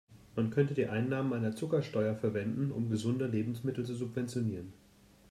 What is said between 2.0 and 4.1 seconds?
verwenden, um gesunde Lebensmittel zu